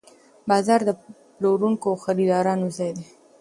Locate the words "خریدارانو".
2.05-2.67